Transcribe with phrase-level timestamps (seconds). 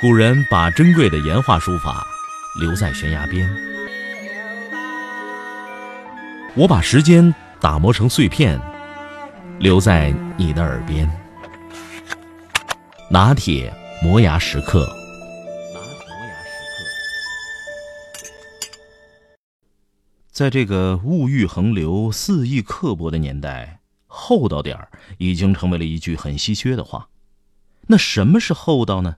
[0.00, 2.06] 古人把珍贵的岩画书法
[2.60, 3.50] 留在悬崖边，
[6.54, 8.60] 我把时间打磨成碎片，
[9.58, 11.10] 留在你的耳边。
[13.10, 14.88] 拿铁磨牙时刻。
[20.30, 24.88] 在这个物欲横流、肆意刻薄的年代，厚道点儿
[25.18, 27.08] 已经成为了一句很稀缺的话。
[27.88, 29.16] 那什么是厚道呢？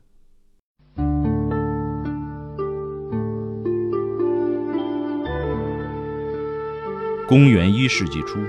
[7.31, 8.41] 公元一世纪初，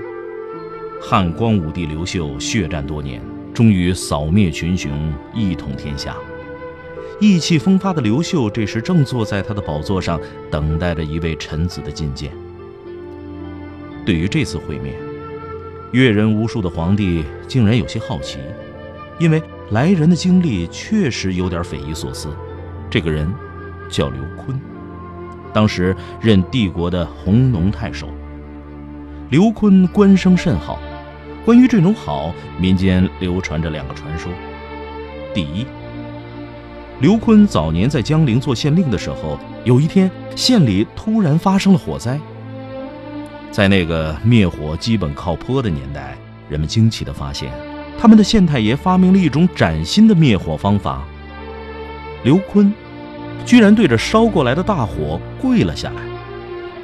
[1.00, 3.22] 汉光武帝刘秀血战多年，
[3.54, 4.90] 终于扫灭群雄，
[5.32, 6.16] 一统天下。
[7.20, 12.32] 意气风发的刘秀这时正坐在他的宝座上，等待着一位臣子的觐见。
[14.04, 14.96] 对于这次会面，
[15.92, 18.40] 阅人无数的皇帝竟然有些好奇，
[19.16, 19.40] 因为
[19.70, 22.30] 来人的经历确实有点匪夷所思。
[22.90, 23.32] 这个人
[23.88, 24.58] 叫刘琨，
[25.52, 28.08] 当时任帝国的弘农太守。
[29.32, 30.78] 刘坤官声甚好，
[31.42, 34.30] 关于这种好，民间流传着两个传说。
[35.32, 35.64] 第一，
[37.00, 42.20] 刘坤早年在江陵做县令的时候，有一天县里突然发生了火灾。
[43.50, 46.14] 在那个灭火基本靠泼的年代，
[46.50, 47.50] 人们惊奇地发现，
[47.98, 51.02] 他们的县太爷发明了一种崭新的灭火方法。
[52.22, 52.70] 刘坤
[53.46, 56.11] 居然对着烧过来的大火跪了下来。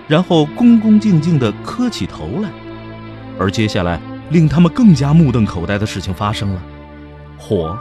[0.08, 2.50] 然后恭恭敬敬地磕起头来，
[3.38, 6.62] 而接下来令他们更加目瞪口呆的事情发生了：
[7.38, 7.78] 火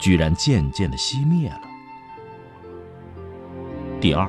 [0.00, 1.60] 居然渐渐地熄灭了。
[4.00, 4.28] 第二，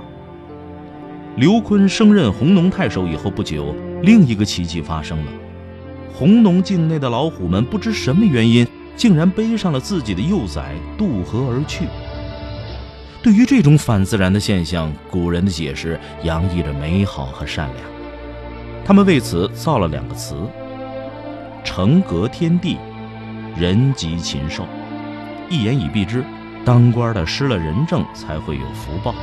[1.35, 5.31] 刘坤升任弘农太守以后不久，另一个奇迹发生了：
[6.13, 11.87] 弘农境内的老虎们不知什么原因，竟然背上了自己的幼崽渡河而去。
[13.23, 17.85] 对于这种反自然的现象，古人的解释洋溢着美好和善良。
[18.85, 20.35] 他们为此造了两个词
[21.63, 22.77] ：“成格天地，
[23.57, 24.65] 人吉禽兽。”
[25.49, 26.23] 一言以蔽之，
[26.63, 29.13] 当官的失了人证才会有福报。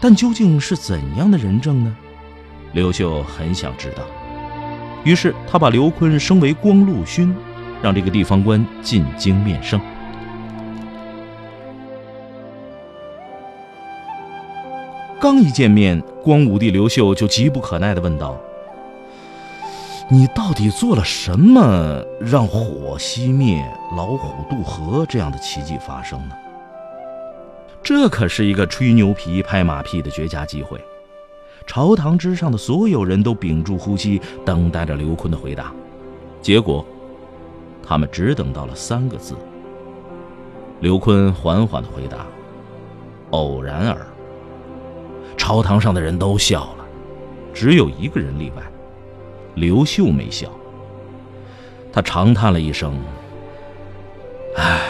[0.00, 1.94] 但究竟是怎样的人证呢？
[2.72, 4.02] 刘秀很想知道，
[5.04, 7.34] 于是他把刘琨升为光禄勋，
[7.82, 9.78] 让这个地方官进京面圣。
[15.22, 18.36] 刚一见面，光武帝刘秀就急不可耐地问道
[20.10, 23.64] ：“你到底做了什么，让火熄灭、
[23.96, 26.34] 老虎渡河这样的奇迹发生呢？”
[27.84, 30.76] 这可是一个吹牛皮、拍马屁的绝佳机会。
[31.68, 35.72] 朝堂之上的所有人都屏住呼吸，等待着刘坤的回答。
[36.40, 36.84] 结果，
[37.80, 39.36] 他们只等到了三个字。
[40.80, 42.26] 刘坤缓缓地回答
[43.30, 44.04] ：“偶然而。”
[45.42, 46.86] 朝堂上的人都笑了，
[47.52, 48.62] 只有一个人例外，
[49.56, 50.48] 刘秀没笑。
[51.92, 52.96] 他长叹了一声
[54.56, 54.80] ：“唉，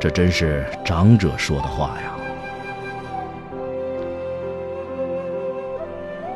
[0.00, 2.12] 这真是长者说的话呀。”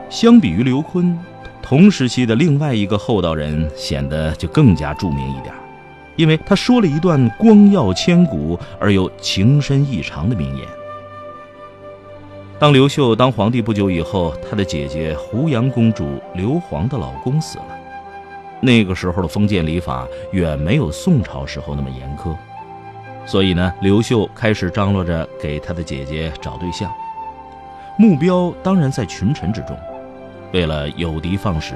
[0.09, 1.19] 相比于刘坤，
[1.61, 5.53] 同时期的另外一个厚道人显得就更加著名一点，
[6.15, 10.65] 因为他说了一段光耀千古而又情深意长的名言。
[12.65, 17.67] 当刘秀当皇帝不久以后，他的姐姐胡杨公主刘皇的老公死了。
[18.59, 22.35] 那个时候的封建礼法远没有宋朝时候那么严苛，
[23.27, 26.91] 所以呢，刘秀开始张罗着给他的姐姐找对象，
[27.99, 29.79] 目标当然在群臣之中。
[30.55, 31.75] 为了有的放矢，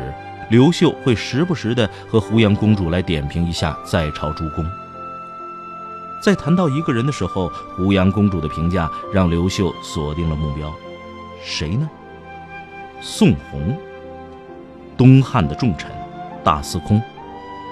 [0.48, 4.64] 刘秀会时不时的和胡杨公主来点评一下在朝诸公。
[6.20, 10.72] 在谈到一个人的时候，胡杨公主的评价让刘秀锁定了目标，
[11.42, 11.88] 谁呢？
[13.00, 13.76] 宋弘，
[14.96, 15.90] 东汉的重臣，
[16.42, 17.00] 大司空，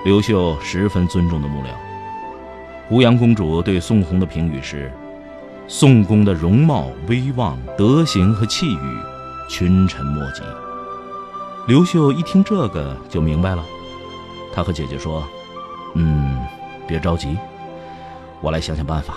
[0.05, 1.67] 刘秀十分尊重的幕僚。
[2.89, 4.93] 胡杨公主对宋弘的评语是：
[5.66, 8.97] 宋公的容貌、威望、德行和气宇，
[9.48, 10.43] 群臣莫及。
[11.66, 13.65] 刘秀一听这个就明白了，
[14.54, 15.27] 他和姐姐说
[15.97, 16.39] ：“嗯，
[16.87, 17.37] 别着急。”
[18.47, 19.15] 我来想想办法。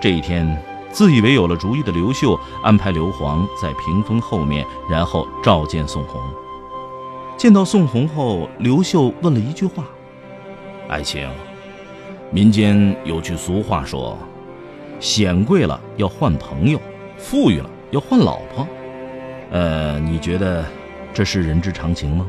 [0.00, 6.20] 这一天，自以为有了主意的刘秀安排刘皇在屏风后面，然后召见宋弘。
[7.36, 9.84] 见到宋弘后，刘秀问了一句话
[10.90, 11.28] ：“爱卿，
[12.32, 14.18] 民间有句俗话说，
[14.98, 16.80] 显贵了要换朋友，
[17.16, 18.66] 富裕了要换老婆。
[19.52, 20.64] 呃，你觉得
[21.14, 22.26] 这是人之常情吗？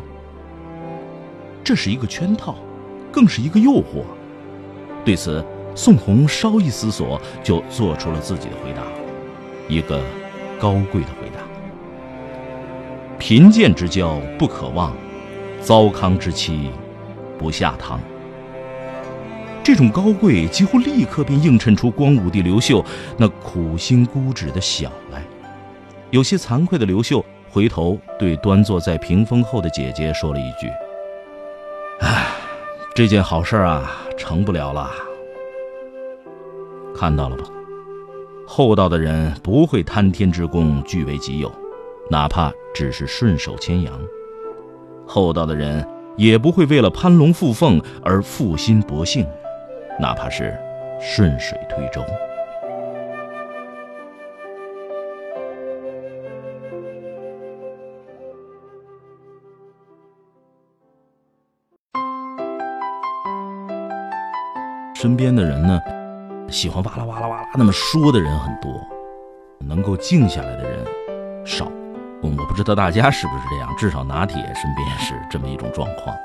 [1.64, 2.56] 这是一个圈套。”
[3.12, 4.04] 更是一个诱惑。
[5.04, 5.44] 对此，
[5.76, 8.84] 宋红稍一思索，就做出了自己的回答，
[9.68, 10.02] 一个
[10.60, 11.42] 高贵的回答
[13.18, 14.94] ：“贫贱之交不可忘，
[15.60, 16.70] 糟糠之妻
[17.38, 18.00] 不下堂。”
[19.64, 22.84] 这种高贵几乎立刻便映衬出光武帝刘秀
[23.16, 25.22] 那苦心孤诣的小来。
[26.10, 30.68] 有些惭愧的刘秀回头对端坐在屏风后的姐姐说了一句：“，
[32.94, 34.92] 这件好事啊，成不了了。
[36.94, 37.46] 看到了吧，
[38.46, 41.50] 厚道的人不会贪天之功据为己有，
[42.10, 43.94] 哪怕只是顺手牵羊；
[45.08, 49.26] 厚道的人也不会为了攀龙附凤而负心薄幸。”
[49.98, 50.54] 哪怕是
[51.00, 52.04] 顺水推舟。
[65.02, 65.82] 身边的人呢，
[66.48, 68.72] 喜欢哇啦哇啦哇啦那么说的人很多，
[69.58, 70.86] 能够静下来的人
[71.44, 71.66] 少。
[72.22, 76.16] 我不知道大家是不是这样，至少拿铁身边是这么一种状况。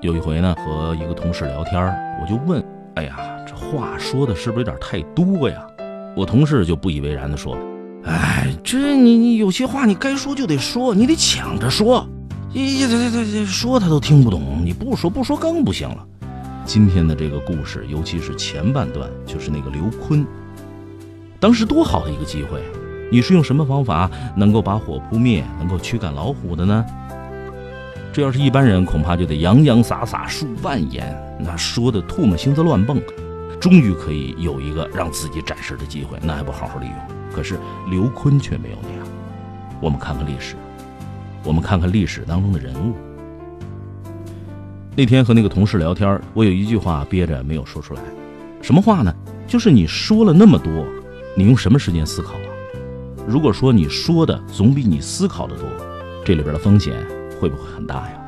[0.00, 1.92] 有一回呢，和一个同事聊天，
[2.22, 2.64] 我就问。
[2.94, 5.66] 哎呀，这话说的是不是有点太多呀？
[6.16, 7.58] 我同事就不以为然的说
[8.06, 12.06] ：“哎，这你你有些话你该说就得说，你得抢着说。
[12.54, 16.06] 咦，这这这说他都听不懂，你不说不说更不行了。”
[16.68, 20.22] 今天的这个故事，尤其是前半段，就是那个刘坤，
[21.40, 22.62] 当时多好的一个机会，
[23.10, 26.84] 你是用什么方法能够把火扑灭，能够驱赶老虎的呢？
[28.12, 33.00] 这要是一般人，恐怕就得洋洋洒洒数万言，那说的唾沫星子乱蹦，
[33.58, 36.94] 终于可以有一个让自己展示的机会，那还不好好利用？
[37.34, 37.58] 可是
[37.90, 39.08] 刘坤却没有那样。
[39.80, 40.54] 我们看看历史，
[41.44, 42.94] 我们看看历史当中的人物。
[44.98, 48.02] 那天和那个同事聊天，我有一句话憋着没有说出来，
[48.60, 49.14] 什么话呢？
[49.46, 50.84] 就是你说了那么多，
[51.36, 52.50] 你用什么时间思考啊？
[53.24, 55.68] 如果说你说的总比你思考的多，
[56.24, 56.96] 这里边的风险。
[57.38, 58.18] 会不会很大呀？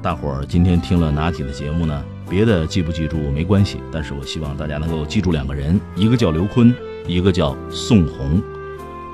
[0.00, 6.72] 大伙儿今天听了拿铁的节目呢，别的记不记住没关系，但是我希望大家能够记住两个人，一个叫刘坤，
[7.08, 8.40] 一个叫宋红，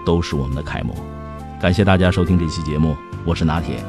[0.05, 0.95] 都是我们的楷模。
[1.59, 2.95] 感谢大家收听这期节目，
[3.25, 3.83] 我是拿铁。